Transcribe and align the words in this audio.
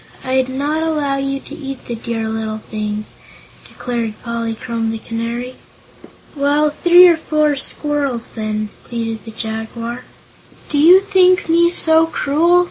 I'd 0.23 0.49
not 0.49 0.81
allow 0.81 1.17
you 1.17 1.39
to 1.41 1.53
eat 1.55 1.85
the 1.85 1.93
dear 1.93 2.27
little 2.27 2.57
things," 2.57 3.17
declared 3.67 4.15
Polychrome 4.23 4.89
the 4.89 4.97
Canary. 4.97 5.57
"Well, 6.35 6.71
three 6.71 7.07
or 7.07 7.17
four 7.17 7.55
squirrels, 7.55 8.31
then," 8.33 8.69
pleaded 8.83 9.25
the 9.25 9.29
Jaguar. 9.31 10.05
"Do 10.69 10.79
you 10.79 11.01
think 11.01 11.47
me 11.47 11.69
so 11.69 12.07
cruel?" 12.07 12.59